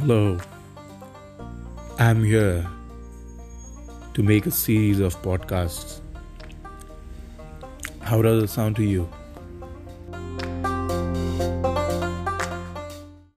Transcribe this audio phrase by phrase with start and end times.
[0.00, 0.38] Hello,
[1.98, 2.66] I'm here
[4.14, 6.00] to make a series of podcasts.
[8.00, 9.06] How does it sound to you?